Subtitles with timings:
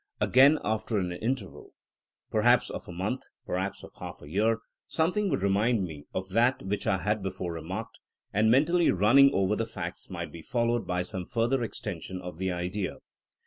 [0.19, 1.73] Again after an interval,
[2.31, 6.63] perhaps of a month, perhaps of half a year, something would remind me of that
[6.63, 7.99] which I had before remarked;
[8.33, 12.39] and mentally running over the facts might be fol lowed by some further extension of
[12.39, 12.95] the idea.